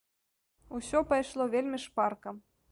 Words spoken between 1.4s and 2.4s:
вельмі шпарка.